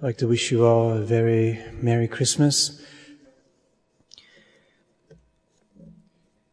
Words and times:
I'd 0.00 0.06
like 0.06 0.18
to 0.18 0.28
wish 0.28 0.50
you 0.50 0.64
all 0.64 0.92
a 0.92 1.02
very 1.02 1.62
Merry 1.74 2.08
Christmas. 2.08 2.82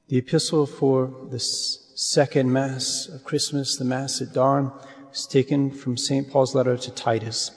The 0.09 0.17
epistle 0.17 0.65
for 0.65 1.13
the 1.29 1.39
second 1.39 2.51
Mass 2.51 3.07
of 3.07 3.23
Christmas, 3.23 3.77
the 3.77 3.85
Mass 3.85 4.21
at 4.21 4.33
dawn, 4.33 4.77
is 5.13 5.25
taken 5.25 5.71
from 5.71 5.95
St. 5.95 6.29
Paul's 6.29 6.55
letter 6.55 6.75
to 6.75 6.91
Titus. 6.91 7.51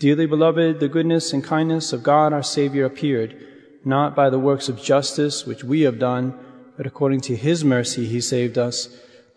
Dearly 0.00 0.26
beloved, 0.26 0.80
the 0.80 0.88
goodness 0.88 1.32
and 1.32 1.44
kindness 1.44 1.92
of 1.92 2.02
God 2.02 2.32
our 2.32 2.42
Savior 2.42 2.84
appeared, 2.84 3.36
not 3.84 4.16
by 4.16 4.28
the 4.28 4.40
works 4.40 4.68
of 4.68 4.82
justice 4.82 5.46
which 5.46 5.62
we 5.62 5.82
have 5.82 6.00
done, 6.00 6.36
but 6.76 6.88
according 6.88 7.20
to 7.20 7.36
His 7.36 7.64
mercy 7.64 8.06
He 8.06 8.20
saved 8.20 8.58
us, 8.58 8.88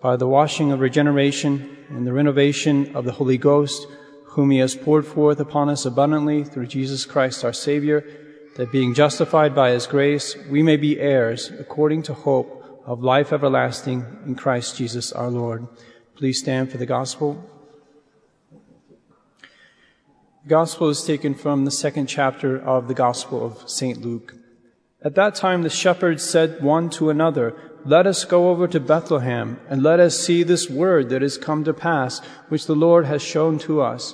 by 0.01 0.15
the 0.15 0.27
washing 0.27 0.71
of 0.71 0.79
regeneration 0.79 1.77
and 1.89 2.07
the 2.07 2.13
renovation 2.13 2.95
of 2.95 3.05
the 3.05 3.11
Holy 3.11 3.37
Ghost, 3.37 3.85
whom 4.37 4.51
he 4.51 4.59
has 4.59 4.75
poured 4.75 5.03
forth 5.03 5.39
upon 5.39 5.67
us 5.67 5.83
abundantly 5.83 6.43
through 6.43 6.67
Jesus 6.67 7.07
Christ 7.07 7.43
our 7.43 7.51
Savior, 7.51 8.05
that 8.55 8.71
being 8.71 8.93
justified 8.93 9.55
by 9.55 9.71
his 9.71 9.87
grace, 9.87 10.37
we 10.47 10.61
may 10.61 10.77
be 10.77 10.99
heirs 10.99 11.49
according 11.59 12.03
to 12.03 12.13
hope 12.13 12.83
of 12.85 13.01
life 13.01 13.33
everlasting 13.33 14.05
in 14.27 14.35
Christ 14.35 14.77
Jesus 14.77 15.11
our 15.11 15.31
Lord. 15.31 15.67
Please 16.13 16.37
stand 16.37 16.69
for 16.69 16.77
the 16.77 16.85
gospel. 16.85 17.43
The 20.43 20.49
gospel 20.49 20.89
is 20.89 21.03
taken 21.03 21.33
from 21.33 21.65
the 21.65 21.71
second 21.71 22.05
chapter 22.05 22.59
of 22.59 22.87
the 22.87 22.93
gospel 22.93 23.43
of 23.43 23.67
St. 23.67 24.05
Luke. 24.05 24.35
At 25.03 25.15
that 25.15 25.33
time, 25.33 25.63
the 25.63 25.69
shepherds 25.71 26.21
said 26.23 26.61
one 26.61 26.91
to 26.91 27.09
another, 27.09 27.55
let 27.83 28.05
us 28.05 28.23
go 28.23 28.51
over 28.51 28.67
to 28.67 28.79
Bethlehem 28.79 29.59
and 29.67 29.81
let 29.81 29.99
us 29.99 30.19
see 30.19 30.43
this 30.43 30.69
word 30.69 31.09
that 31.09 31.23
has 31.23 31.39
come 31.39 31.63
to 31.63 31.73
pass, 31.73 32.19
which 32.49 32.67
the 32.67 32.75
Lord 32.75 33.05
has 33.05 33.23
shown 33.23 33.57
to 33.59 33.81
us. 33.81 34.13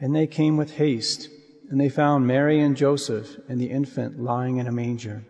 And 0.00 0.16
they 0.16 0.26
came 0.26 0.56
with 0.56 0.72
haste, 0.72 1.28
and 1.68 1.80
they 1.80 1.90
found 1.90 2.26
Mary 2.26 2.58
and 2.60 2.76
Joseph 2.76 3.36
and 3.48 3.60
the 3.60 3.70
infant 3.70 4.18
lying 4.18 4.56
in 4.56 4.66
a 4.66 4.72
manger. 4.72 5.24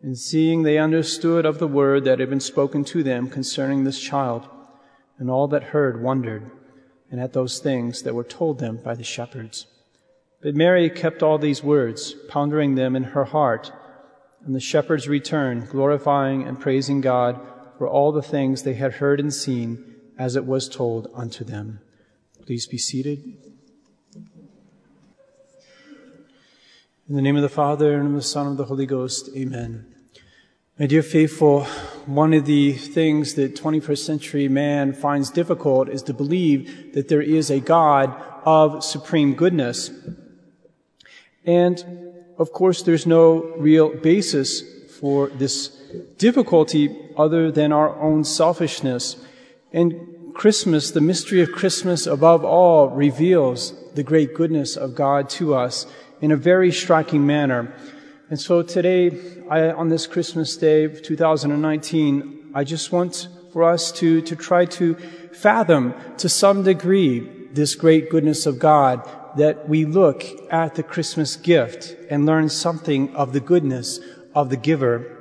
And 0.00 0.16
seeing 0.16 0.62
they 0.62 0.78
understood 0.78 1.44
of 1.44 1.58
the 1.58 1.66
word 1.66 2.04
that 2.04 2.20
had 2.20 2.30
been 2.30 2.40
spoken 2.40 2.84
to 2.84 3.02
them 3.02 3.28
concerning 3.28 3.82
this 3.84 4.00
child, 4.00 4.48
and 5.18 5.28
all 5.28 5.48
that 5.48 5.64
heard 5.64 6.00
wondered, 6.00 6.50
and 7.10 7.20
at 7.20 7.32
those 7.32 7.58
things 7.58 8.02
that 8.02 8.14
were 8.14 8.24
told 8.24 8.58
them 8.58 8.76
by 8.76 8.94
the 8.94 9.04
shepherds. 9.04 9.66
But 10.42 10.54
Mary 10.54 10.88
kept 10.90 11.22
all 11.22 11.38
these 11.38 11.64
words, 11.64 12.14
pondering 12.28 12.76
them 12.76 12.94
in 12.94 13.02
her 13.02 13.24
heart. 13.24 13.72
And 14.44 14.54
the 14.54 14.60
shepherds 14.60 15.08
returned, 15.08 15.68
glorifying 15.68 16.46
and 16.46 16.60
praising 16.60 17.00
God 17.00 17.40
for 17.78 17.88
all 17.88 18.12
the 18.12 18.22
things 18.22 18.62
they 18.62 18.74
had 18.74 18.94
heard 18.94 19.18
and 19.18 19.34
seen, 19.34 19.96
as 20.16 20.36
it 20.36 20.46
was 20.46 20.68
told 20.68 21.08
unto 21.14 21.42
them. 21.42 21.80
Please 22.44 22.66
be 22.68 22.78
seated. 22.78 23.55
In 27.08 27.14
the 27.14 27.22
name 27.22 27.36
of 27.36 27.42
the 27.42 27.48
Father, 27.48 27.94
and 27.94 28.08
of 28.08 28.14
the 28.14 28.20
Son, 28.20 28.48
and 28.48 28.54
of 28.54 28.56
the 28.56 28.64
Holy 28.64 28.84
Ghost, 28.84 29.30
amen. 29.36 29.86
My 30.76 30.86
dear 30.86 31.04
faithful, 31.04 31.62
one 32.04 32.34
of 32.34 32.46
the 32.46 32.72
things 32.72 33.34
that 33.34 33.54
21st 33.54 33.98
century 33.98 34.48
man 34.48 34.92
finds 34.92 35.30
difficult 35.30 35.88
is 35.88 36.02
to 36.02 36.12
believe 36.12 36.94
that 36.94 37.06
there 37.06 37.22
is 37.22 37.48
a 37.48 37.60
God 37.60 38.12
of 38.44 38.82
supreme 38.82 39.34
goodness. 39.34 39.92
And 41.44 41.84
of 42.38 42.52
course, 42.52 42.82
there's 42.82 43.06
no 43.06 43.54
real 43.56 43.90
basis 43.94 44.64
for 44.98 45.28
this 45.28 45.68
difficulty 46.18 46.90
other 47.16 47.52
than 47.52 47.70
our 47.70 47.94
own 48.00 48.24
selfishness. 48.24 49.16
And 49.72 50.34
Christmas, 50.34 50.90
the 50.90 51.00
mystery 51.00 51.40
of 51.40 51.52
Christmas 51.52 52.08
above 52.08 52.44
all, 52.44 52.88
reveals 52.88 53.74
the 53.94 54.02
great 54.02 54.34
goodness 54.34 54.76
of 54.76 54.96
God 54.96 55.30
to 55.30 55.54
us 55.54 55.86
in 56.20 56.32
a 56.32 56.36
very 56.36 56.72
striking 56.72 57.26
manner. 57.26 57.72
And 58.30 58.40
so 58.40 58.62
today, 58.62 59.18
I, 59.48 59.70
on 59.70 59.88
this 59.88 60.06
Christmas 60.06 60.56
day 60.56 60.84
of 60.84 61.02
2019, 61.02 62.50
I 62.54 62.64
just 62.64 62.90
want 62.90 63.28
for 63.52 63.64
us 63.64 63.92
to, 63.92 64.20
to 64.22 64.36
try 64.36 64.64
to 64.64 64.94
fathom 65.32 65.94
to 66.18 66.28
some 66.28 66.62
degree 66.62 67.20
this 67.52 67.74
great 67.74 68.10
goodness 68.10 68.46
of 68.46 68.58
God 68.58 69.08
that 69.36 69.68
we 69.68 69.84
look 69.84 70.24
at 70.50 70.74
the 70.74 70.82
Christmas 70.82 71.36
gift 71.36 71.94
and 72.10 72.26
learn 72.26 72.48
something 72.48 73.14
of 73.14 73.32
the 73.32 73.40
goodness 73.40 74.00
of 74.34 74.50
the 74.50 74.56
giver. 74.56 75.12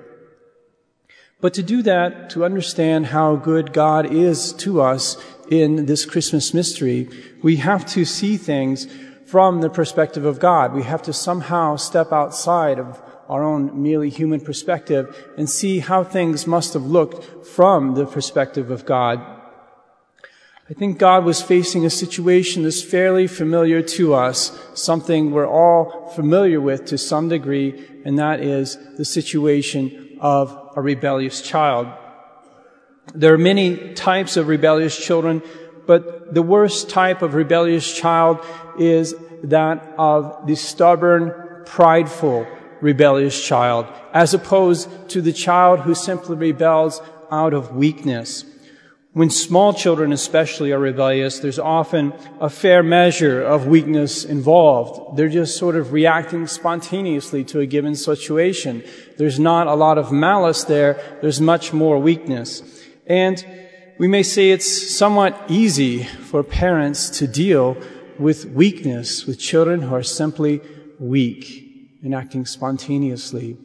But 1.42 1.54
to 1.56 1.64
do 1.64 1.82
that, 1.84 2.30
to 2.32 2.46
understand 2.46 3.08
how 3.08 3.36
good 3.36 3.74
God 3.74 4.12
is 4.12 4.54
to 4.54 4.82
us 4.82 5.18
in 5.50 5.86
this 5.86 6.06
Christmas 6.06 6.54
mystery, 6.54 7.10
we 7.44 7.58
have 7.58 7.86
to 7.88 8.06
see 8.06 8.38
things 8.38 8.88
from 9.26 9.62
the 9.62 9.70
perspective 9.70 10.26
of 10.26 10.40
God. 10.40 10.74
We 10.74 10.84
have 10.84 11.02
to 11.04 11.14
somehow 11.14 11.76
step 11.76 12.12
outside 12.12 12.80
of 12.80 13.02
our 13.28 13.44
own 13.44 13.82
merely 13.82 14.10
human 14.10 14.40
perspective 14.40 15.32
and 15.38 15.50
see 15.50 15.80
how 15.80 16.04
things 16.04 16.46
must 16.46 16.74
have 16.74 16.84
looked 16.84 17.46
from 17.46 17.96
the 17.96 18.06
perspective 18.06 18.70
of 18.70 18.86
God. 18.86 19.20
I 20.70 20.74
think 20.74 20.98
God 20.98 21.26
was 21.26 21.44
facing 21.44 21.86
a 21.86 21.92
situation 21.92 22.64
that's 22.64 22.82
fairly 22.82 23.28
familiar 23.28 23.84
to 23.84 24.16
us, 24.16 24.58
something 24.74 25.32
we're 25.32 25.48
all 25.48 26.08
familiar 26.16 26.60
with 26.60 26.86
to 26.86 26.98
some 26.98 27.30
degree, 27.30 27.86
and 28.04 28.18
that 28.18 28.40
is 28.40 28.78
the 28.98 29.06
situation 29.06 30.18
of 30.20 30.72
a 30.76 30.82
rebellious 30.82 31.42
child. 31.42 31.88
There 33.14 33.34
are 33.34 33.38
many 33.38 33.94
types 33.94 34.38
of 34.38 34.48
rebellious 34.48 34.98
children, 34.98 35.44
but 35.86 36.34
the 36.34 36.42
worst 36.42 36.90
type 36.90 37.22
of 37.22 37.34
rebellious 37.34 37.96
child 37.96 38.40
is 38.80 39.16
that 39.44 39.94
of 39.98 40.48
the 40.48 40.56
stubborn, 40.56 41.34
prideful, 41.66 42.48
rebellious 42.82 43.44
child, 43.46 43.88
as 44.14 44.34
opposed 44.34 44.90
to 45.10 45.22
the 45.22 45.34
child 45.34 45.82
who 45.82 45.96
simply 45.96 46.36
rebels 46.36 47.02
out 47.32 47.54
of 47.54 47.76
weakness. 47.76 48.46
When 49.14 49.30
small 49.30 49.74
children 49.74 50.12
especially 50.12 50.74
are 50.74 50.80
rebellious, 50.80 51.40
there's 51.40 51.58
often 51.58 52.14
a 52.42 52.50
fair 52.50 52.84
measure 52.84 53.42
of 53.42 53.66
weakness 53.66 54.26
involved. 54.26 55.16
They're 55.16 55.30
just 55.30 55.58
sort 55.58 55.78
of 55.78 55.94
reacting 55.94 56.48
spontaneously 56.48 57.46
to 57.46 57.62
a 57.62 57.66
given 57.66 57.96
situation. 57.96 58.84
There's 59.18 59.40
not 59.40 59.68
a 59.68 59.74
lot 59.74 59.98
of 59.98 60.12
malice 60.12 60.66
there. 60.66 61.02
There's 61.22 61.40
much 61.40 61.72
more 61.72 61.98
weakness. 61.98 62.62
And 63.08 63.46
we 63.98 64.08
may 64.08 64.24
say 64.24 64.52
it's 64.52 64.96
somewhat 64.96 65.46
easy 65.48 66.04
for 66.04 66.44
parents 66.44 67.10
to 67.12 67.28
deal 67.28 67.78
with 68.20 68.46
weakness, 68.46 69.26
with 69.26 69.40
children 69.40 69.82
who 69.82 69.96
are 69.96 70.04
simply 70.04 70.62
weak 71.00 71.98
and 72.04 72.14
acting 72.14 72.46
spontaneously. 72.46 73.58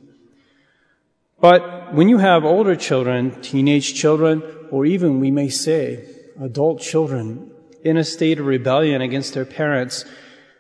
But 1.41 1.95
when 1.95 2.09
you 2.09 2.19
have 2.19 2.45
older 2.45 2.77
children, 2.77 3.41
teenage 3.41 3.95
children, 3.95 4.43
or 4.71 4.85
even 4.85 5.21
we 5.21 5.31
may 5.31 5.49
say 5.49 6.05
adult 6.41 6.81
children 6.81 7.51
in 7.83 7.97
a 7.97 8.05
state 8.05 8.39
of 8.39 8.47
rebellion 8.47 9.01
against 9.01 9.35
their 9.35 9.45
parents, 9.45 10.05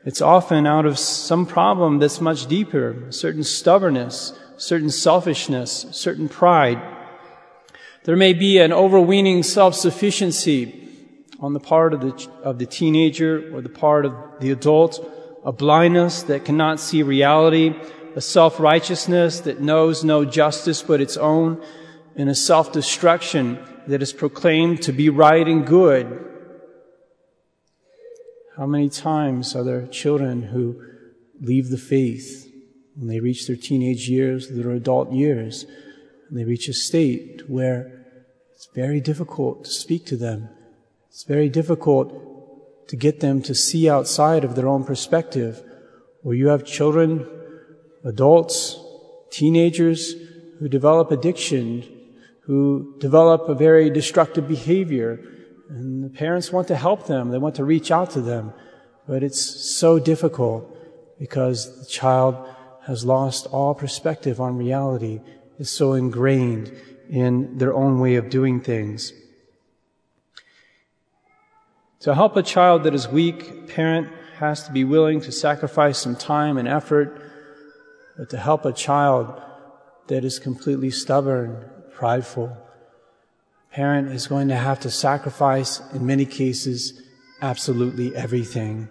it's 0.04 0.22
often 0.22 0.66
out 0.66 0.87
of 0.87 0.98
some 0.98 1.44
problem 1.47 1.98
that's 1.98 2.20
much 2.20 2.47
deeper, 2.47 3.06
certain 3.10 3.44
stubbornness, 3.44 4.32
certain 4.56 4.91
selfishness, 4.91 5.87
certain 5.92 6.28
pride. 6.28 6.81
There 8.05 8.16
may 8.16 8.33
be 8.33 8.59
an 8.59 8.72
overweening 8.72 9.43
self-sufficiency 9.43 10.88
on 11.38 11.53
the 11.53 11.61
part 11.61 11.93
of 11.93 12.00
the, 12.00 12.28
of 12.43 12.59
the 12.59 12.65
teenager 12.65 13.55
or 13.55 13.61
the 13.61 13.69
part 13.69 14.06
of 14.06 14.15
the 14.41 14.50
adult, 14.50 15.06
a 15.44 15.53
blindness 15.53 16.22
that 16.25 16.47
cannot 16.47 16.81
see 16.81 17.03
reality, 17.03 17.75
a 18.16 18.21
self-righteousness 18.22 19.41
that 19.41 19.61
knows 19.61 20.03
no 20.03 20.25
justice 20.25 20.83
but 20.83 21.03
its 21.03 21.19
own, 21.19 21.62
and 22.16 22.31
a 22.31 22.34
self-destruction 22.34 23.59
that 23.87 24.03
is 24.03 24.15
proclaimed 24.15 24.81
to 24.82 24.93
be 24.93 25.11
right 25.11 25.47
and 25.47 25.67
good. 25.67 26.27
How 28.56 28.67
many 28.67 28.88
times 28.88 29.55
are 29.55 29.64
there 29.64 29.87
children 29.87 30.43
who 30.43 30.82
leave 31.38 31.69
the 31.69 31.79
faith 31.79 32.50
when 32.96 33.08
they 33.08 33.20
reach 33.20 33.46
their 33.46 33.56
teenage 33.56 34.08
years, 34.08 34.49
their 34.49 34.70
adult 34.70 35.12
years, 35.12 35.67
and 36.31 36.38
they 36.38 36.44
reach 36.44 36.69
a 36.69 36.73
state 36.73 37.43
where 37.50 38.06
it's 38.55 38.69
very 38.75 39.00
difficult 39.00 39.65
to 39.65 39.71
speak 39.71 40.06
to 40.06 40.17
them 40.17 40.49
it's 41.11 41.25
very 41.25 41.49
difficult 41.49 42.88
to 42.88 42.97
get 42.97 43.21
them 43.21 43.43
to 43.43 43.55
see 43.55 43.91
outside 43.91 44.44
of 44.44 44.55
their 44.55 44.69
own 44.69 44.85
perspective. 44.85 45.62
Where 46.23 46.37
you 46.37 46.49
have 46.49 46.65
children, 46.65 47.27
adults, 48.05 48.79
teenagers 49.31 50.15
who 50.59 50.69
develop 50.69 51.11
addiction, 51.11 51.85
who 52.44 52.94
develop 52.99 53.49
a 53.49 53.55
very 53.55 53.91
destructive 53.91 54.47
behavior, 54.47 55.21
and 55.69 56.05
the 56.05 56.11
parents 56.11 56.53
want 56.53 56.69
to 56.69 56.77
help 56.77 57.06
them. 57.06 57.31
They 57.31 57.38
want 57.38 57.56
to 57.56 57.65
reach 57.65 57.91
out 57.91 58.11
to 58.12 58.21
them. 58.21 58.53
But 59.09 59.23
it's 59.23 59.43
so 59.79 59.99
difficult 59.99 60.62
because 61.19 61.81
the 61.81 61.87
child 61.87 62.35
has 62.87 63.05
lost 63.05 63.47
all 63.49 63.75
perspective 63.75 64.41
on 64.41 64.56
reality, 64.56 65.21
is 65.60 65.70
so 65.70 65.92
ingrained 65.92 66.72
in 67.10 67.58
their 67.58 67.74
own 67.74 68.00
way 68.00 68.14
of 68.16 68.30
doing 68.30 68.60
things. 68.60 69.12
To 72.00 72.14
help 72.14 72.34
a 72.34 72.42
child 72.42 72.84
that 72.84 72.94
is 72.94 73.06
weak, 73.06 73.68
parent 73.68 74.08
has 74.38 74.64
to 74.64 74.72
be 74.72 74.84
willing 74.84 75.20
to 75.20 75.30
sacrifice 75.30 75.98
some 75.98 76.16
time 76.16 76.56
and 76.56 76.66
effort, 76.66 77.20
but 78.16 78.30
to 78.30 78.38
help 78.38 78.64
a 78.64 78.72
child 78.72 79.38
that 80.06 80.24
is 80.24 80.38
completely 80.38 80.90
stubborn, 80.90 81.62
prideful, 81.92 82.56
parent 83.70 84.08
is 84.08 84.26
going 84.26 84.48
to 84.48 84.56
have 84.56 84.80
to 84.80 84.90
sacrifice, 84.90 85.82
in 85.92 86.06
many 86.06 86.24
cases, 86.24 87.02
absolutely 87.42 88.16
everything. 88.16 88.88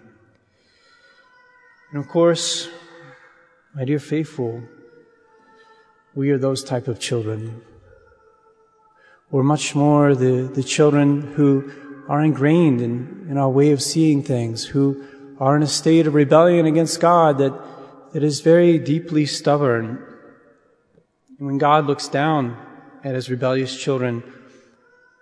And 1.90 2.00
of 2.00 2.08
course, 2.08 2.68
my 3.74 3.84
dear 3.84 3.98
faithful, 3.98 4.62
we 6.20 6.28
are 6.28 6.36
those 6.36 6.62
type 6.62 6.86
of 6.86 7.00
children. 7.00 7.62
We're 9.30 9.42
much 9.42 9.74
more 9.74 10.14
the, 10.14 10.50
the 10.54 10.62
children 10.62 11.22
who 11.32 11.72
are 12.10 12.22
ingrained 12.22 12.82
in, 12.82 13.26
in 13.30 13.38
our 13.38 13.48
way 13.48 13.70
of 13.70 13.80
seeing 13.80 14.22
things, 14.22 14.66
who 14.66 15.02
are 15.38 15.56
in 15.56 15.62
a 15.62 15.66
state 15.66 16.06
of 16.06 16.12
rebellion 16.12 16.66
against 16.66 17.00
God 17.00 17.38
that, 17.38 17.54
that 18.12 18.22
is 18.22 18.42
very 18.42 18.76
deeply 18.76 19.24
stubborn. 19.24 20.04
And 21.38 21.46
when 21.46 21.56
God 21.56 21.86
looks 21.86 22.06
down 22.06 22.54
at 23.02 23.14
his 23.14 23.30
rebellious 23.30 23.74
children, 23.74 24.22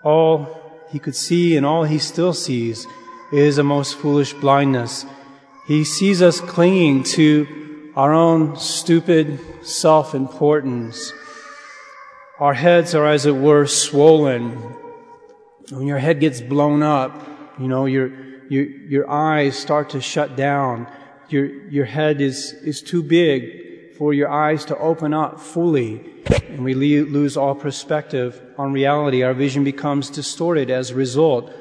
all 0.02 0.82
he 0.90 0.98
could 0.98 1.14
see 1.14 1.56
and 1.56 1.64
all 1.64 1.84
he 1.84 2.00
still 2.00 2.32
sees 2.32 2.88
is 3.32 3.56
a 3.56 3.62
most 3.62 3.94
foolish 3.94 4.32
blindness. 4.32 5.06
He 5.68 5.84
sees 5.84 6.20
us 6.22 6.40
clinging 6.40 7.04
to 7.14 7.67
our 7.98 8.14
own 8.14 8.56
stupid 8.56 9.40
self-importance. 9.66 11.12
Our 12.38 12.54
heads 12.54 12.94
are, 12.94 13.04
as 13.04 13.26
it 13.26 13.34
were, 13.34 13.66
swollen. 13.66 14.52
When 15.70 15.88
your 15.88 15.98
head 15.98 16.20
gets 16.20 16.40
blown 16.40 16.84
up, 16.84 17.26
you 17.58 17.66
know, 17.66 17.86
your, 17.86 18.12
your, 18.48 18.66
your 18.66 19.10
eyes 19.10 19.58
start 19.58 19.90
to 19.90 20.00
shut 20.00 20.36
down. 20.36 20.86
Your, 21.28 21.46
your 21.70 21.86
head 21.86 22.20
is, 22.20 22.52
is 22.52 22.82
too 22.82 23.02
big 23.02 23.96
for 23.96 24.14
your 24.14 24.30
eyes 24.30 24.64
to 24.66 24.78
open 24.78 25.12
up 25.12 25.40
fully. 25.40 26.08
And 26.50 26.62
we 26.62 26.74
lose 26.74 27.36
all 27.36 27.56
perspective 27.56 28.40
on 28.56 28.72
reality. 28.72 29.24
Our 29.24 29.34
vision 29.34 29.64
becomes 29.64 30.08
distorted 30.08 30.70
as 30.70 30.92
a 30.92 30.94
result. 30.94 31.52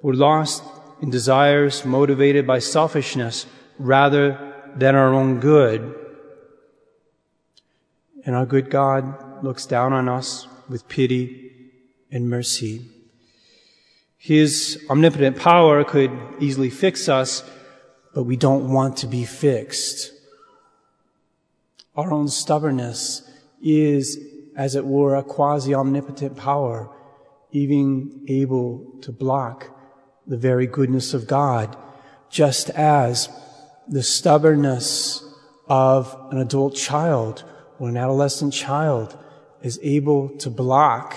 We're 0.00 0.12
lost 0.12 0.62
in 1.00 1.10
desires 1.10 1.84
motivated 1.84 2.46
by 2.46 2.60
selfishness 2.60 3.46
rather 3.80 4.51
than 4.76 4.94
our 4.94 5.12
own 5.14 5.40
good. 5.40 5.94
And 8.24 8.36
our 8.36 8.46
good 8.46 8.70
God 8.70 9.42
looks 9.44 9.66
down 9.66 9.92
on 9.92 10.08
us 10.08 10.46
with 10.68 10.88
pity 10.88 11.70
and 12.10 12.30
mercy. 12.30 12.86
His 14.16 14.84
omnipotent 14.88 15.36
power 15.36 15.82
could 15.82 16.16
easily 16.38 16.70
fix 16.70 17.08
us, 17.08 17.42
but 18.14 18.22
we 18.22 18.36
don't 18.36 18.72
want 18.72 18.98
to 18.98 19.06
be 19.06 19.24
fixed. 19.24 20.12
Our 21.96 22.12
own 22.12 22.28
stubbornness 22.28 23.28
is, 23.60 24.18
as 24.56 24.76
it 24.76 24.86
were, 24.86 25.16
a 25.16 25.22
quasi-omnipotent 25.22 26.36
power, 26.36 26.88
even 27.50 28.24
able 28.28 28.98
to 29.02 29.10
block 29.10 29.68
the 30.26 30.36
very 30.36 30.66
goodness 30.66 31.12
of 31.14 31.26
God, 31.26 31.76
just 32.30 32.70
as 32.70 33.28
the 33.88 34.02
stubbornness 34.02 35.24
of 35.68 36.16
an 36.30 36.38
adult 36.38 36.74
child 36.74 37.44
or 37.78 37.88
an 37.88 37.96
adolescent 37.96 38.52
child 38.52 39.16
is 39.62 39.78
able 39.82 40.28
to 40.38 40.50
block 40.50 41.14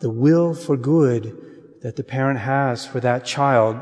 the 0.00 0.10
will 0.10 0.54
for 0.54 0.76
good 0.76 1.36
that 1.82 1.96
the 1.96 2.04
parent 2.04 2.38
has 2.38 2.86
for 2.86 3.00
that 3.00 3.24
child. 3.24 3.76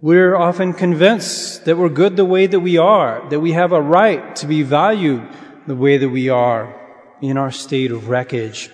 We're 0.00 0.36
often 0.36 0.74
convinced 0.74 1.64
that 1.64 1.78
we're 1.78 1.88
good 1.88 2.16
the 2.16 2.24
way 2.24 2.46
that 2.46 2.60
we 2.60 2.76
are, 2.76 3.28
that 3.30 3.40
we 3.40 3.52
have 3.52 3.72
a 3.72 3.80
right 3.80 4.36
to 4.36 4.46
be 4.46 4.62
valued 4.62 5.26
the 5.66 5.74
way 5.74 5.96
that 5.96 6.08
we 6.08 6.28
are 6.28 6.80
in 7.22 7.38
our 7.38 7.50
state 7.50 7.90
of 7.90 8.08
wreckage. 8.08 8.70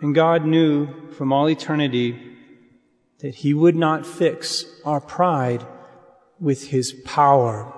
And 0.00 0.14
God 0.14 0.44
knew 0.44 1.10
from 1.12 1.32
all 1.32 1.48
eternity 1.48 2.35
that 3.20 3.36
He 3.36 3.54
would 3.54 3.76
not 3.76 4.06
fix 4.06 4.64
our 4.84 5.00
pride 5.00 5.64
with 6.38 6.68
His 6.68 6.92
power. 7.04 7.72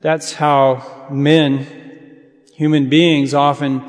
That's 0.00 0.34
how 0.34 1.06
men, 1.10 1.66
human 2.54 2.88
beings 2.88 3.34
often 3.34 3.82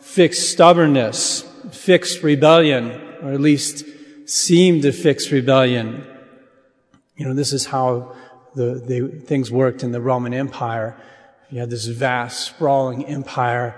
fix 0.00 0.38
stubbornness, 0.38 1.42
fix 1.72 2.22
rebellion, 2.22 2.90
or 3.22 3.32
at 3.32 3.40
least 3.40 3.84
seem 4.24 4.82
to 4.82 4.92
fix 4.92 5.32
rebellion. 5.32 6.06
You 7.16 7.26
know, 7.26 7.34
this 7.34 7.52
is 7.52 7.66
how 7.66 8.14
the, 8.54 8.74
the 8.74 9.08
things 9.08 9.50
worked 9.50 9.82
in 9.82 9.92
the 9.92 10.00
Roman 10.00 10.32
Empire. 10.32 10.96
You 11.50 11.60
had 11.60 11.70
this 11.70 11.86
vast, 11.86 12.46
sprawling 12.46 13.06
empire, 13.06 13.74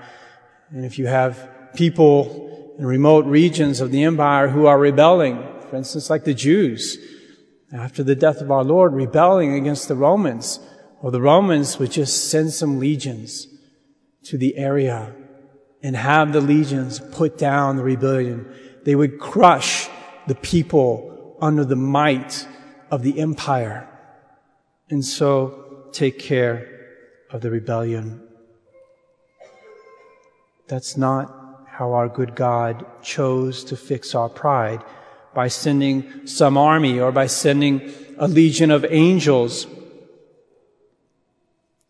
and 0.71 0.85
if 0.85 0.99
you 0.99 1.07
have 1.07 1.49
people 1.75 2.60
in 2.81 2.87
remote 2.87 3.27
regions 3.27 3.83
of 3.83 3.91
the 3.91 4.03
empire 4.05 4.49
who 4.49 4.65
are 4.65 4.79
rebelling, 4.79 5.37
for 5.69 5.77
instance, 5.77 6.09
like 6.09 6.25
the 6.25 6.33
Jews, 6.33 6.97
after 7.75 8.03
the 8.03 8.15
death 8.15 8.41
of 8.41 8.51
our 8.51 8.65
Lord, 8.65 8.95
rebelling 8.95 9.53
against 9.53 9.87
the 9.87 9.95
Romans, 9.95 10.61
or 11.03 11.11
the 11.11 11.21
Romans 11.21 11.79
would 11.79 11.91
just 11.91 12.31
send 12.31 12.55
some 12.55 12.79
legions 12.79 13.47
to 14.25 14.39
the 14.39 14.57
area 14.57 15.15
and 15.83 15.95
have 15.95 16.33
the 16.33 16.41
legions 16.41 17.01
put 17.13 17.37
down 17.37 17.77
the 17.77 17.85
rebellion. 17.85 18.51
They 18.85 18.95
would 18.95 19.21
crush 19.21 19.87
the 20.27 20.35
people 20.35 21.37
under 21.39 21.67
the 21.67 21.77
might 21.77 22.49
of 22.91 23.03
the 23.03 23.21
empire. 23.21 23.91
And 24.89 25.05
so 25.05 25.91
take 25.93 26.19
care 26.19 26.67
of 27.31 27.43
the 27.43 27.51
rebellion. 27.51 28.27
That's 30.67 30.97
not 30.97 31.40
how 31.81 31.95
our 31.95 32.11
good 32.11 32.35
God 32.35 32.85
chose 33.01 33.65
to 33.65 33.75
fix 33.75 34.15
our 34.15 34.29
pride 34.29 34.85
by 35.33 35.49
sending 35.49 36.27
some 36.27 36.59
army 36.59 37.01
or 37.01 37.11
by 37.11 37.27
sending 37.27 37.91
a 38.19 38.29
legion 38.29 38.71
of 38.71 38.85
angels. 38.91 39.67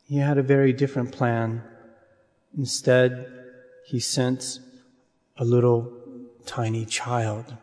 He 0.06 0.18
had 0.18 0.38
a 0.38 0.44
very 0.44 0.72
different 0.72 1.10
plan. 1.10 1.64
Instead, 2.56 3.26
he 3.84 3.98
sent 3.98 4.60
a 5.36 5.44
little 5.44 5.92
tiny 6.46 6.84
child. 6.84 7.56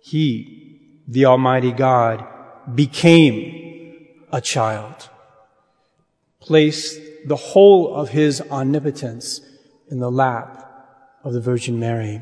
He, 0.00 0.80
the 1.06 1.26
Almighty 1.26 1.70
God, 1.70 2.26
became 2.74 4.08
a 4.32 4.40
child, 4.40 5.08
placed 6.40 6.98
the 7.26 7.36
whole 7.36 7.94
of 7.94 8.08
his 8.08 8.40
omnipotence 8.50 9.42
in 9.90 10.00
the 10.00 10.10
lap 10.10 10.64
of 11.24 11.32
the 11.32 11.40
Virgin 11.40 11.78
Mary. 11.78 12.20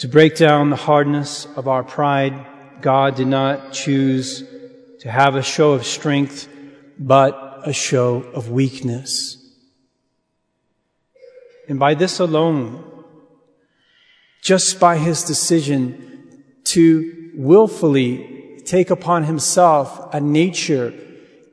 To 0.00 0.08
break 0.08 0.36
down 0.36 0.70
the 0.70 0.76
hardness 0.76 1.46
of 1.56 1.68
our 1.68 1.82
pride, 1.82 2.46
God 2.80 3.16
did 3.16 3.28
not 3.28 3.72
choose 3.72 4.44
to 5.00 5.10
have 5.10 5.36
a 5.36 5.42
show 5.42 5.72
of 5.72 5.86
strength, 5.86 6.48
but 6.98 7.62
a 7.64 7.72
show 7.72 8.16
of 8.34 8.50
weakness. 8.50 9.38
And 11.68 11.78
by 11.78 11.94
this 11.94 12.20
alone, 12.20 12.84
just 14.42 14.78
by 14.78 14.98
his 14.98 15.24
decision 15.24 16.42
to 16.64 17.32
willfully 17.34 18.60
take 18.64 18.90
upon 18.90 19.24
himself 19.24 20.14
a 20.14 20.20
nature 20.20 20.92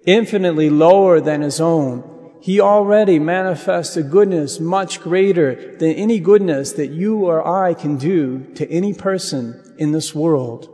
infinitely 0.05 0.69
lower 0.69 1.19
than 1.19 1.41
his 1.41 1.61
own, 1.61 2.12
he 2.43 2.59
already 2.59 3.19
manifests 3.19 3.95
a 3.95 4.03
goodness 4.03 4.59
much 4.59 4.99
greater 4.99 5.77
than 5.77 5.91
any 5.91 6.19
goodness 6.19 6.73
that 6.73 6.87
you 6.87 7.23
or 7.23 7.47
I 7.47 7.73
can 7.73 7.95
do 7.95 8.43
to 8.55 8.69
any 8.69 8.93
person 8.93 9.75
in 9.77 9.93
this 9.93 10.13
world. 10.13 10.67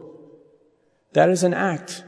That 1.13 1.29
is 1.29 1.43
an 1.43 1.53
act 1.53 2.03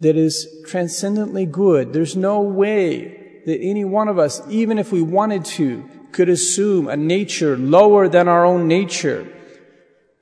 that 0.00 0.16
is 0.16 0.48
transcendently 0.66 1.46
good. 1.46 1.92
There's 1.92 2.16
no 2.16 2.40
way 2.40 3.42
that 3.46 3.60
any 3.60 3.84
one 3.84 4.08
of 4.08 4.18
us, 4.18 4.42
even 4.50 4.80
if 4.80 4.90
we 4.90 5.00
wanted 5.00 5.44
to, 5.44 5.88
could 6.10 6.28
assume 6.28 6.88
a 6.88 6.96
nature 6.96 7.56
lower 7.56 8.08
than 8.08 8.26
our 8.26 8.44
own 8.44 8.66
nature. 8.66 9.20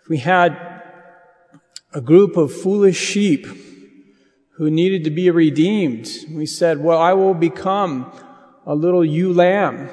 If 0.02 0.10
we 0.10 0.18
had 0.18 0.82
a 1.94 2.02
group 2.02 2.36
of 2.36 2.52
foolish 2.52 2.98
sheep 2.98 3.46
who 4.58 4.70
needed 4.70 5.04
to 5.04 5.10
be 5.10 5.30
redeemed, 5.30 6.10
we 6.30 6.44
said, 6.44 6.84
well, 6.84 6.98
I 6.98 7.14
will 7.14 7.32
become 7.32 8.12
a 8.66 8.74
little 8.74 9.04
ewe 9.04 9.32
lamb. 9.32 9.88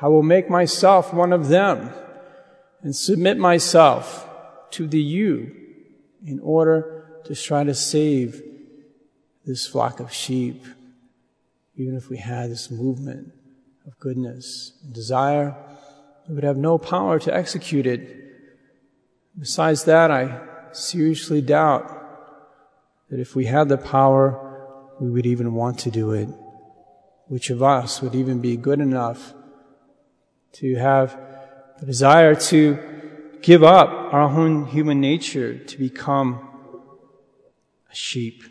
I 0.00 0.08
will 0.08 0.22
make 0.22 0.50
myself 0.50 1.12
one 1.12 1.32
of 1.32 1.48
them 1.48 1.90
and 2.82 2.94
submit 2.94 3.38
myself 3.38 4.28
to 4.72 4.86
the 4.86 5.00
ewe 5.00 5.54
in 6.26 6.40
order 6.40 7.20
to 7.24 7.34
try 7.34 7.64
to 7.64 7.74
save 7.74 8.42
this 9.44 9.66
flock 9.66 10.00
of 10.00 10.12
sheep. 10.12 10.64
Even 11.76 11.96
if 11.96 12.08
we 12.08 12.16
had 12.16 12.50
this 12.50 12.70
movement 12.70 13.32
of 13.86 13.98
goodness 13.98 14.72
and 14.84 14.92
desire, 14.92 15.56
we 16.28 16.34
would 16.34 16.44
have 16.44 16.56
no 16.56 16.78
power 16.78 17.18
to 17.18 17.34
execute 17.34 17.86
it. 17.86 18.18
Besides 19.38 19.84
that, 19.84 20.10
I 20.10 20.40
seriously 20.72 21.40
doubt 21.40 21.90
that 23.10 23.20
if 23.20 23.34
we 23.34 23.46
had 23.46 23.68
the 23.68 23.78
power, 23.78 24.96
we 25.00 25.10
would 25.10 25.26
even 25.26 25.54
want 25.54 25.80
to 25.80 25.90
do 25.90 26.12
it. 26.12 26.28
Which 27.26 27.50
of 27.50 27.62
us 27.62 28.02
would 28.02 28.14
even 28.14 28.40
be 28.40 28.56
good 28.56 28.80
enough 28.80 29.34
to 30.54 30.74
have 30.76 31.18
the 31.80 31.86
desire 31.86 32.34
to 32.34 32.78
give 33.40 33.62
up 33.62 33.88
our 34.12 34.22
own 34.22 34.66
human 34.66 35.00
nature 35.00 35.58
to 35.58 35.78
become 35.78 36.48
a 37.90 37.94
sheep? 37.94 38.42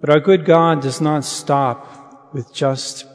But 0.00 0.10
our 0.10 0.20
good 0.20 0.44
God 0.44 0.82
does 0.82 1.00
not 1.00 1.24
stop 1.24 2.32
with 2.34 2.52
just 2.52 3.06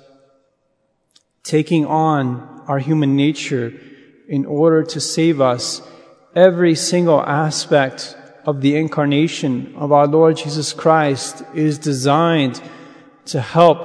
taking 1.44 1.86
on 1.86 2.64
our 2.68 2.80
human 2.80 3.16
nature 3.16 3.74
in 4.28 4.46
order 4.46 4.84
to 4.84 5.00
save 5.00 5.42
us. 5.42 5.82
Every 6.36 6.76
single 6.76 7.22
aspect 7.22 8.16
of 8.48 8.62
the 8.62 8.78
incarnation 8.78 9.76
of 9.76 9.92
our 9.92 10.08
Lord 10.08 10.38
Jesus 10.38 10.72
Christ 10.72 11.44
is 11.54 11.78
designed 11.78 12.62
to 13.26 13.42
help 13.42 13.78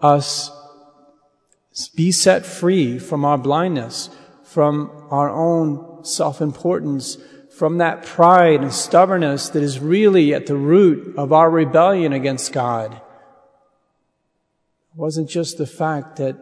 us 0.00 0.50
be 1.94 2.10
set 2.10 2.46
free 2.46 2.98
from 2.98 3.22
our 3.22 3.36
blindness, 3.36 4.08
from 4.44 4.90
our 5.10 5.28
own 5.28 6.02
self-importance, 6.06 7.18
from 7.54 7.76
that 7.76 8.02
pride 8.02 8.62
and 8.62 8.72
stubbornness 8.72 9.50
that 9.50 9.62
is 9.62 9.78
really 9.78 10.32
at 10.32 10.46
the 10.46 10.56
root 10.56 11.14
of 11.18 11.30
our 11.30 11.50
rebellion 11.50 12.14
against 12.14 12.54
God. 12.54 12.94
It 12.94 13.02
wasn't 14.96 15.28
just 15.28 15.58
the 15.58 15.66
fact 15.66 16.16
that 16.16 16.38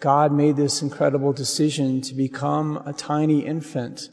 God 0.00 0.32
made 0.32 0.56
this 0.56 0.82
incredible 0.82 1.32
decision 1.32 2.00
to 2.00 2.16
become 2.16 2.82
a 2.84 2.92
tiny 2.92 3.46
infant 3.46 4.08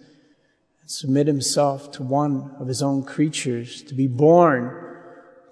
submit 0.90 1.28
himself 1.28 1.92
to 1.92 2.02
one 2.02 2.56
of 2.60 2.68
his 2.68 2.82
own 2.82 3.04
creatures, 3.04 3.84
to 3.84 3.94
be 3.94 4.08
born 4.08 4.76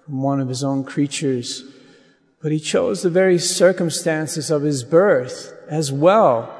from 0.04 0.20
one 0.20 0.40
of 0.40 0.48
his 0.48 0.64
own 0.64 0.82
creatures. 0.82 1.62
But 2.42 2.50
he 2.50 2.58
chose 2.58 3.02
the 3.02 3.10
very 3.10 3.38
circumstances 3.38 4.50
of 4.50 4.62
his 4.62 4.82
birth 4.82 5.52
as 5.68 5.92
well 5.92 6.52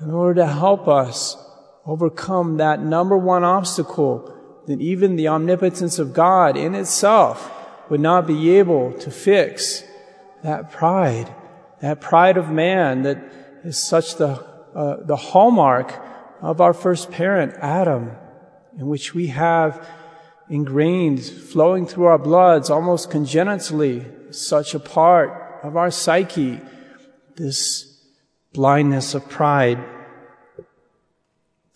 in 0.00 0.12
order 0.12 0.42
to 0.42 0.46
help 0.46 0.86
us 0.86 1.36
overcome 1.84 2.58
that 2.58 2.80
number 2.80 3.18
one 3.18 3.42
obstacle 3.42 4.32
that 4.68 4.80
even 4.80 5.16
the 5.16 5.26
omnipotence 5.26 5.98
of 5.98 6.14
God 6.14 6.56
in 6.56 6.76
itself 6.76 7.50
would 7.90 8.00
not 8.00 8.28
be 8.28 8.50
able 8.50 8.92
to 8.92 9.10
fix 9.10 9.82
that 10.44 10.70
pride, 10.70 11.34
that 11.80 12.00
pride 12.00 12.36
of 12.36 12.48
man 12.48 13.02
that 13.02 13.18
is 13.64 13.76
such 13.76 14.16
the, 14.18 14.40
uh, 14.72 14.98
the 15.04 15.16
hallmark 15.16 16.00
of 16.40 16.60
our 16.60 16.74
first 16.74 17.10
parent, 17.10 17.54
Adam, 17.58 18.12
in 18.78 18.86
which 18.86 19.14
we 19.14 19.28
have 19.28 19.86
ingrained, 20.48 21.24
flowing 21.24 21.86
through 21.86 22.04
our 22.04 22.18
bloods 22.18 22.70
almost 22.70 23.10
congenitally, 23.10 24.06
such 24.30 24.74
a 24.74 24.80
part 24.80 25.60
of 25.62 25.76
our 25.76 25.90
psyche, 25.90 26.60
this 27.36 28.02
blindness 28.52 29.14
of 29.14 29.28
pride. 29.28 29.82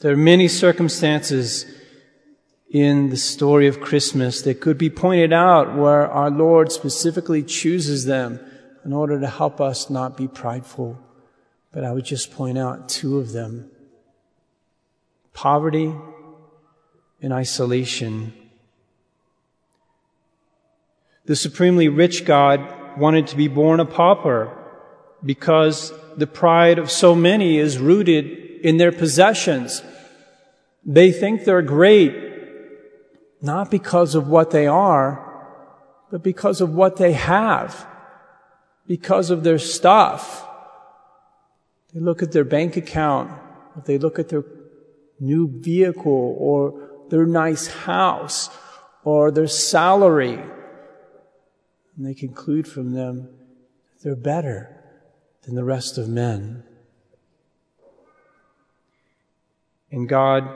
There 0.01 0.13
are 0.13 0.17
many 0.17 0.49
circumstances 0.49 1.67
in 2.71 3.09
the 3.09 3.17
story 3.17 3.67
of 3.67 3.81
Christmas 3.81 4.43
that 4.43 4.61
could 4.61 4.77
be 4.77 4.91
pointed 4.91 5.33
out 5.33 5.77
where 5.77 6.07
our 6.07 6.31
Lord 6.31 6.71
specifically 6.71 7.43
chooses 7.43 8.05
them 8.05 8.39
in 8.85 8.93
order 8.93 9.19
to 9.19 9.27
help 9.27 9.61
us 9.61 9.89
not 9.89 10.17
be 10.17 10.29
prideful. 10.29 10.99
But 11.73 11.85
I 11.85 11.93
would 11.93 12.05
just 12.05 12.33
point 12.33 12.59
out 12.59 12.89
two 12.89 13.19
of 13.19 13.33
them. 13.33 13.71
Poverty 15.39 15.95
and 17.23 17.33
isolation. 17.33 18.33
The 21.27 21.37
supremely 21.37 21.89
rich 21.89 22.25
God 22.25 22.99
wanted 22.99 23.29
to 23.29 23.37
be 23.37 23.47
born 23.47 23.79
a 23.79 23.85
pauper 23.85 24.53
because 25.25 25.93
the 26.17 26.27
pride 26.27 26.81
of 26.81 26.91
so 26.91 27.15
many 27.15 27.57
is 27.57 27.79
rooted 27.79 28.27
in 28.65 28.79
their 28.79 28.91
possessions. 28.91 29.81
They 30.85 31.13
think 31.13 31.45
they're 31.45 31.63
great, 31.63 32.17
not 33.41 33.71
because 33.71 34.17
of 34.17 34.27
what 34.27 34.51
they 34.51 34.67
are, 34.67 35.25
but 36.11 36.25
because 36.25 36.61
of 36.61 36.75
what 36.75 36.97
they 36.97 37.13
have, 37.13 37.87
because 38.89 39.31
of 39.31 39.45
their 39.45 39.61
stuff. 39.61 40.45
They 41.95 42.01
look 42.01 42.25
at 42.25 42.33
their 42.33 42.43
bank 42.43 42.77
account, 42.77 43.31
they 43.85 43.99
look 43.99 44.19
at 44.19 44.31
their 44.31 44.43
new 45.21 45.49
vehicle 45.61 46.37
or 46.39 47.07
their 47.11 47.27
nice 47.27 47.67
house 47.67 48.51
or 49.05 49.31
their 49.31 49.47
salary, 49.47 50.35
and 50.35 52.07
they 52.07 52.15
conclude 52.15 52.69
from 52.69 52.93
them 52.93 53.29
that 53.95 54.05
they're 54.05 54.17
better 54.17 54.75
than 55.43 55.55
the 55.55 55.65
rest 55.65 55.99
of 55.99 56.09
men. 56.09 56.63
And 59.91 60.09
God, 60.09 60.47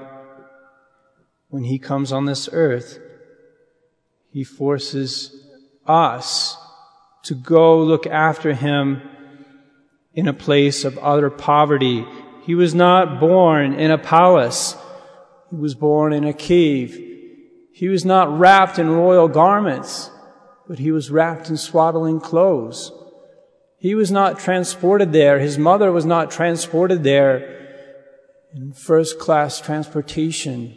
when 1.49 1.65
He 1.65 1.79
comes 1.79 2.13
on 2.13 2.27
this 2.27 2.49
earth, 2.53 2.99
He 4.31 4.45
forces 4.45 5.35
us 5.87 6.57
to 7.25 7.35
go 7.35 7.83
look 7.83 8.07
after 8.07 8.53
Him 8.53 9.01
in 10.15 10.29
a 10.29 10.35
place 10.35 10.85
of 10.85 10.99
utter 11.01 11.31
poverty. 11.31 12.05
He 12.43 12.55
was 12.55 12.75
not 12.75 13.21
born 13.21 13.75
in 13.75 13.91
a 13.91 13.99
palace. 13.99 14.77
He 15.51 15.57
was 15.57 15.75
born 15.75 16.13
in 16.13 16.25
a 16.25 16.33
cave. 16.33 16.99
He 17.73 17.89
was 17.89 18.05
not 18.05 18.39
wrapped 18.39 18.79
in 18.79 18.91
royal 18.91 19.29
garments, 19.29 20.11
but 20.69 20.79
he 20.79 20.91
was 20.91 21.11
wrapped 21.11 21.49
in 21.49 21.57
swaddling 21.57 22.21
clothes. 22.21 22.93
He 23.79 23.95
was 23.95 24.11
not 24.11 24.39
transported 24.39 25.13
there. 25.13 25.39
His 25.39 25.59
mother 25.59 25.91
was 25.91 26.05
not 26.05 26.31
transported 26.31 27.03
there 27.03 27.63
in 28.55 28.73
first 28.73 29.19
class 29.19 29.61
transportation, 29.61 30.75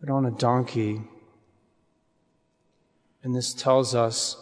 but 0.00 0.10
on 0.10 0.26
a 0.26 0.30
donkey. 0.30 1.02
And 3.22 3.34
this 3.34 3.52
tells 3.54 3.94
us 3.94 4.36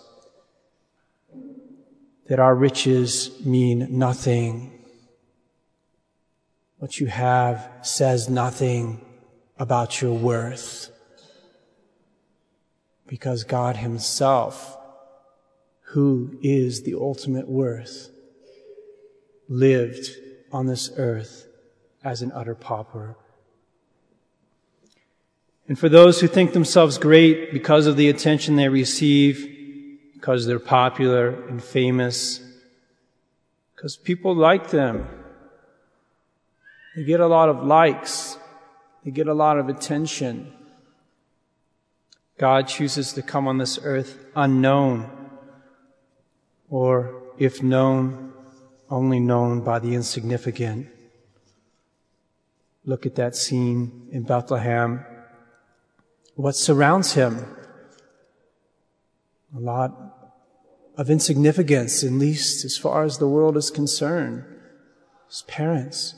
that 2.28 2.38
our 2.38 2.54
riches 2.54 3.44
mean 3.44 3.86
nothing. 3.90 4.75
What 6.78 7.00
you 7.00 7.06
have 7.06 7.70
says 7.82 8.28
nothing 8.28 9.00
about 9.58 10.02
your 10.02 10.12
worth. 10.12 10.90
Because 13.06 13.44
God 13.44 13.76
Himself, 13.76 14.76
who 15.92 16.38
is 16.42 16.82
the 16.82 16.94
ultimate 16.94 17.48
worth, 17.48 18.10
lived 19.48 20.10
on 20.52 20.66
this 20.66 20.90
earth 20.96 21.46
as 22.04 22.20
an 22.20 22.32
utter 22.32 22.54
pauper. 22.54 23.16
And 25.68 25.78
for 25.78 25.88
those 25.88 26.20
who 26.20 26.28
think 26.28 26.52
themselves 26.52 26.98
great 26.98 27.52
because 27.52 27.86
of 27.86 27.96
the 27.96 28.08
attention 28.08 28.56
they 28.56 28.68
receive, 28.68 29.52
because 30.14 30.46
they're 30.46 30.58
popular 30.58 31.30
and 31.48 31.62
famous, 31.62 32.40
because 33.74 33.96
people 33.96 34.34
like 34.34 34.70
them, 34.70 35.08
they 36.96 37.04
get 37.04 37.20
a 37.20 37.26
lot 37.26 37.48
of 37.48 37.62
likes, 37.62 38.38
they 39.04 39.12
get 39.12 39.28
a 39.28 39.34
lot 39.34 39.58
of 39.58 39.68
attention. 39.68 40.52
God 42.38 42.66
chooses 42.66 43.12
to 43.12 43.22
come 43.22 43.46
on 43.46 43.58
this 43.58 43.78
earth 43.82 44.18
unknown, 44.34 45.08
or 46.68 47.22
if 47.38 47.62
known, 47.62 48.32
only 48.90 49.20
known 49.20 49.60
by 49.60 49.78
the 49.78 49.94
insignificant 49.94 50.88
look 52.86 53.04
at 53.04 53.16
that 53.16 53.34
scene 53.36 54.08
in 54.12 54.22
Bethlehem. 54.22 55.04
What 56.36 56.54
surrounds 56.54 57.14
him? 57.14 57.44
A 59.54 59.60
lot 59.60 59.92
of 60.96 61.10
insignificance, 61.10 62.04
at 62.04 62.12
least 62.12 62.64
as 62.64 62.78
far 62.78 63.04
as 63.04 63.18
the 63.18 63.28
world 63.28 63.56
is 63.56 63.70
concerned. 63.70 64.44
His 65.28 65.42
parents, 65.42 66.14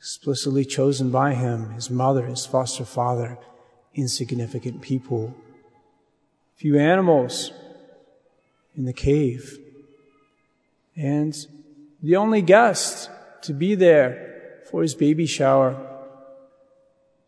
explicitly 0.00 0.64
chosen 0.64 1.10
by 1.10 1.34
him, 1.34 1.72
his 1.72 1.90
mother, 1.90 2.24
his 2.24 2.46
foster 2.46 2.86
father, 2.86 3.36
insignificant 3.94 4.80
people. 4.80 5.34
Few 6.56 6.78
animals 6.78 7.52
in 8.74 8.86
the 8.86 8.94
cave. 8.94 9.58
And 10.96 11.36
the 12.02 12.16
only 12.16 12.40
guest 12.40 13.10
to 13.42 13.52
be 13.52 13.74
there 13.74 14.62
for 14.70 14.80
his 14.80 14.94
baby 14.94 15.26
shower 15.26 15.76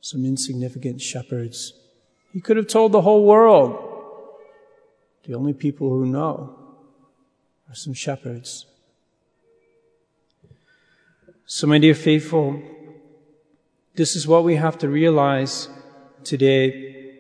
some 0.00 0.25
insignificant 0.25 1.02
shepherds. 1.02 1.75
He 2.33 2.41
could 2.41 2.57
have 2.57 2.69
told 2.69 2.93
the 2.93 3.02
whole 3.02 3.26
world. 3.26 3.76
The 5.25 5.35
only 5.35 5.52
people 5.52 5.91
who 5.91 6.07
know 6.07 6.57
are 7.69 7.75
some 7.75 7.93
shepherds. 7.93 8.64
So, 11.54 11.66
my 11.66 11.76
dear 11.76 11.94
faithful, 11.94 12.62
this 13.94 14.16
is 14.16 14.26
what 14.26 14.42
we 14.42 14.56
have 14.56 14.78
to 14.78 14.88
realize 14.88 15.68
today 16.25 17.18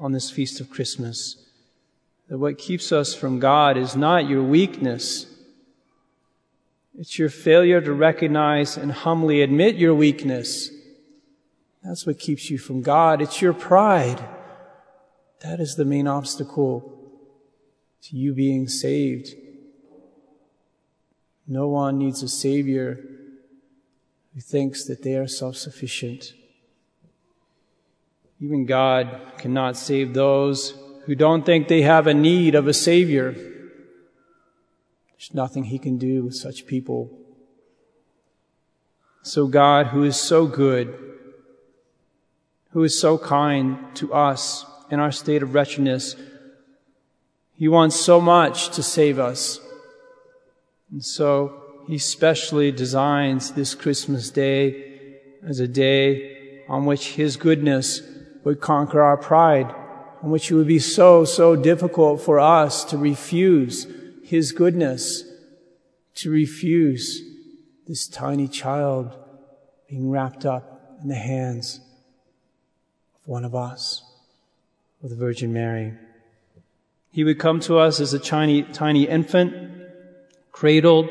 on 0.00 0.12
this 0.12 0.30
feast 0.30 0.58
of 0.58 0.70
Christmas. 0.70 1.36
That 2.30 2.38
what 2.38 2.56
keeps 2.56 2.92
us 2.92 3.14
from 3.14 3.40
God 3.40 3.76
is 3.76 3.94
not 3.94 4.26
your 4.26 4.42
weakness. 4.42 5.26
It's 6.98 7.18
your 7.18 7.28
failure 7.28 7.82
to 7.82 7.92
recognize 7.92 8.78
and 8.78 8.90
humbly 8.90 9.42
admit 9.42 9.76
your 9.76 9.94
weakness. 9.94 10.70
That's 11.82 12.06
what 12.06 12.18
keeps 12.18 12.48
you 12.48 12.56
from 12.56 12.80
God. 12.80 13.20
It's 13.20 13.42
your 13.42 13.52
pride. 13.52 14.26
That 15.42 15.60
is 15.60 15.76
the 15.76 15.84
main 15.84 16.06
obstacle 16.06 16.90
to 18.04 18.16
you 18.16 18.32
being 18.32 18.66
saved. 18.66 19.34
No 21.46 21.68
one 21.68 21.98
needs 21.98 22.22
a 22.22 22.28
Savior 22.28 23.10
who 24.34 24.40
thinks 24.40 24.84
that 24.84 25.02
they 25.02 25.14
are 25.14 25.28
self 25.28 25.56
sufficient. 25.56 26.34
Even 28.40 28.66
God 28.66 29.20
cannot 29.38 29.76
save 29.76 30.12
those 30.12 30.74
who 31.06 31.14
don't 31.14 31.46
think 31.46 31.68
they 31.68 31.82
have 31.82 32.06
a 32.06 32.14
need 32.14 32.54
of 32.54 32.66
a 32.66 32.74
Savior. 32.74 33.32
There's 33.32 35.32
nothing 35.32 35.64
He 35.64 35.78
can 35.78 35.98
do 35.98 36.24
with 36.24 36.34
such 36.34 36.66
people. 36.66 37.10
So, 39.22 39.46
God, 39.46 39.86
who 39.86 40.02
is 40.02 40.18
so 40.18 40.46
good, 40.46 40.98
who 42.70 42.82
is 42.82 42.98
so 42.98 43.16
kind 43.16 43.78
to 43.94 44.12
us 44.12 44.66
in 44.90 44.98
our 44.98 45.12
state 45.12 45.42
of 45.42 45.54
wretchedness, 45.54 46.16
He 47.56 47.68
wants 47.68 47.96
so 47.96 48.20
much 48.20 48.70
to 48.70 48.82
save 48.82 49.18
us. 49.18 49.60
And 50.90 51.04
so 51.04 51.63
he 51.86 51.98
specially 51.98 52.72
designs 52.72 53.52
this 53.52 53.74
Christmas 53.74 54.30
day 54.30 55.18
as 55.46 55.60
a 55.60 55.68
day 55.68 56.62
on 56.68 56.86
which 56.86 57.12
his 57.12 57.36
goodness 57.36 58.00
would 58.42 58.60
conquer 58.60 59.02
our 59.02 59.16
pride, 59.16 59.74
on 60.22 60.30
which 60.30 60.50
it 60.50 60.54
would 60.54 60.66
be 60.66 60.78
so, 60.78 61.24
so 61.24 61.56
difficult 61.56 62.20
for 62.20 62.40
us 62.40 62.84
to 62.84 62.96
refuse 62.96 63.86
his 64.22 64.52
goodness, 64.52 65.24
to 66.14 66.30
refuse 66.30 67.22
this 67.86 68.06
tiny 68.06 68.48
child 68.48 69.16
being 69.88 70.10
wrapped 70.10 70.46
up 70.46 70.98
in 71.02 71.08
the 71.08 71.14
hands 71.14 71.80
of 73.16 73.28
one 73.28 73.44
of 73.44 73.54
us, 73.54 74.02
of 75.02 75.10
the 75.10 75.16
Virgin 75.16 75.52
Mary. 75.52 75.92
He 77.12 77.24
would 77.24 77.38
come 77.38 77.60
to 77.60 77.78
us 77.78 78.00
as 78.00 78.14
a 78.14 78.18
tiny, 78.18 78.62
tiny 78.62 79.04
infant 79.04 79.54
cradled 80.50 81.08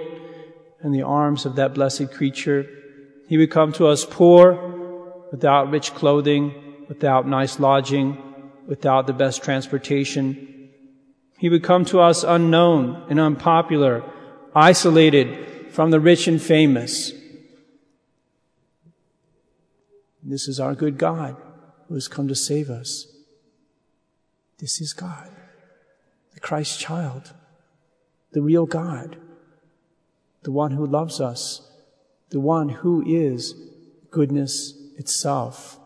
in 0.84 0.92
the 0.92 1.02
arms 1.02 1.46
of 1.46 1.56
that 1.56 1.74
blessed 1.74 2.12
creature. 2.12 2.68
He 3.28 3.38
would 3.38 3.52
come 3.52 3.72
to 3.74 3.88
us 3.88 4.06
poor, 4.06 4.72
without 5.32 5.72
rich 5.72 5.94
clothing, 5.94 6.54
without 6.88 7.28
nice 7.28 7.60
lodging, 7.60 8.22
without 8.68 9.08
the 9.08 9.13
best 9.13 9.44
transportation. 9.44 10.70
He 11.40 11.50
would 11.50 11.63
come 11.63 11.86
to 11.86 12.00
us 12.00 12.24
unknown 12.24 13.06
and 13.10 13.20
unpopular, 13.20 14.04
isolated 14.54 15.72
from 15.72 15.90
the 15.92 16.00
rich 16.00 16.28
and 16.28 16.42
famous. 16.42 17.12
This 20.22 20.48
is 20.48 20.60
our 20.60 20.75
good 20.75 20.98
God 20.98 21.36
who 21.88 21.96
has 21.96 22.08
come 22.08 22.28
to 22.28 22.36
save 22.36 22.70
us. 22.70 23.08
This 24.60 24.80
is 24.80 24.94
God, 24.94 25.30
the 26.34 26.40
Christ 26.40 26.80
child, 26.80 27.34
the 28.32 28.42
real 28.42 28.66
God 28.66 29.18
the 30.44 30.52
one 30.52 30.72
who 30.72 30.86
loves 30.86 31.20
us, 31.20 31.70
the 32.30 32.40
one 32.40 32.70
who 32.70 33.04
is 33.06 33.54
goodness 34.12 34.74
itself. 34.98 35.80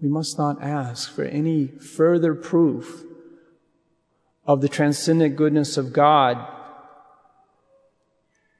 We 0.00 0.08
must 0.08 0.38
not 0.38 0.62
ask 0.62 1.12
for 1.12 1.24
any 1.24 1.66
further 1.66 2.34
proof 2.34 3.04
of 4.46 4.60
the 4.60 4.68
transcendent 4.68 5.36
goodness 5.36 5.76
of 5.76 5.92
God 5.92 6.54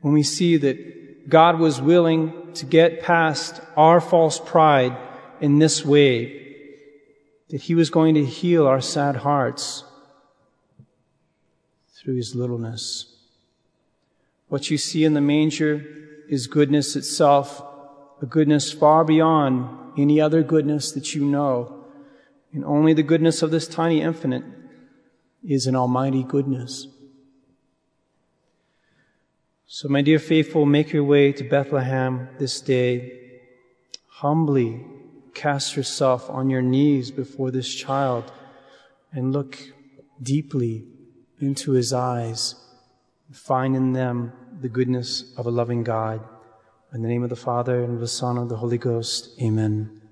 when 0.01 0.13
we 0.13 0.23
see 0.23 0.57
that 0.59 1.29
God 1.29 1.59
was 1.59 1.81
willing 1.81 2.53
to 2.55 2.67
get 2.67 3.03
past 3.03 3.61
our 3.77 4.01
false 4.01 4.39
pride 4.39 4.97
in 5.41 5.59
this 5.59 5.85
way, 5.85 6.57
that 7.49 7.63
He 7.63 7.75
was 7.75 7.91
going 7.91 8.15
to 8.15 8.25
heal 8.25 8.67
our 8.67 8.81
sad 8.81 9.17
hearts 9.17 9.85
through 11.97 12.17
His 12.17 12.35
littleness. 12.35 13.18
What 14.49 14.71
you 14.71 14.79
see 14.79 15.05
in 15.05 15.15
the 15.15 15.21
manger 15.21 15.85
is 16.29 16.47
goodness 16.47 16.97
itself, 16.97 17.63
a 18.23 18.27
goodness 18.27 18.73
far 18.73 19.05
beyond 19.05 19.69
any 19.99 20.21
other 20.21 20.43
goodness 20.43 20.93
that 20.93 21.15
you 21.15 21.25
know. 21.25 21.85
And 22.53 22.65
only 22.65 22.95
the 22.95 23.03
goodness 23.03 23.43
of 23.43 23.51
this 23.51 23.69
tiny 23.69 24.01
infinite 24.01 24.45
is 25.47 25.67
an 25.67 25.77
almighty 25.77 26.23
goodness. 26.23 26.87
So, 29.67 29.89
my 29.89 30.01
dear 30.01 30.19
faithful, 30.19 30.65
make 30.65 30.93
your 30.93 31.05
way 31.05 31.31
to 31.33 31.45
Bethlehem 31.45 32.31
this 32.39 32.63
day. 32.63 33.41
Humbly 34.09 34.85
cast 35.35 35.77
yourself 35.77 36.29
on 36.31 36.49
your 36.49 36.63
knees 36.63 37.11
before 37.11 37.51
this 37.51 37.73
child 37.73 38.33
and 39.13 39.33
look 39.33 39.59
deeply 40.23 40.87
into 41.39 41.73
his 41.73 41.93
eyes 41.93 42.68
find 43.33 43.77
in 43.77 43.93
them 43.93 44.33
the 44.61 44.69
goodness 44.69 45.35
of 45.37 45.47
a 45.47 45.51
loving 45.51 45.83
God. 45.83 46.21
In 46.93 47.03
the 47.03 47.09
name 47.09 47.23
of 47.23 47.31
the 47.31 47.37
Father, 47.37 47.85
and 47.85 47.95
of 47.95 48.01
the 48.01 48.09
Son, 48.09 48.37
and 48.37 48.45
of 48.45 48.49
the 48.49 48.57
Holy 48.57 48.79
Ghost, 48.79 49.39
amen. 49.41 50.08